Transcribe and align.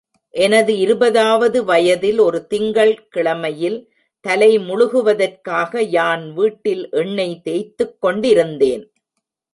எனது 0.33 0.77
இருபதாவது 0.77 1.63
வயதில் 1.63 2.19
ஒரு 2.19 2.47
திங்கள் 2.47 3.07
கிழமையில் 3.15 3.89
தலை 4.25 4.59
முழுகுவதற்காக 4.59 5.81
யான்வீட்டில் 5.81 6.83
எண்ணெய் 6.91 7.41
தேய்த்துக் 7.41 8.01
கொண்டிருந்தேன். 8.01 8.83